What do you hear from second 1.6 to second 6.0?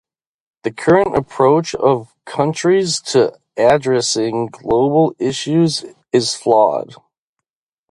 of countries to addressing global issues